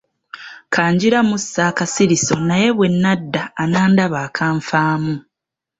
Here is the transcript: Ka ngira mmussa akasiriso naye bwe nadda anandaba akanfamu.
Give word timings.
Ka 0.73 0.83
ngira 0.91 1.19
mmussa 1.23 1.61
akasiriso 1.71 2.35
naye 2.47 2.67
bwe 2.77 2.87
nadda 3.01 3.43
anandaba 3.63 4.17
akanfamu. 4.27 5.13